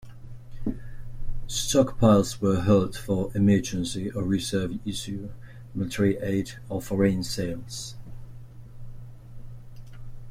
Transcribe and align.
Stockpiles 1.47 2.41
were 2.41 2.61
held 2.61 2.97
for 2.97 3.31
emergency 3.37 4.09
or 4.09 4.23
reserve 4.23 4.79
issue, 4.83 5.29
military 5.75 6.17
aid, 6.17 6.53
or 6.69 6.81
foreign 6.81 7.23
sales. 7.23 7.93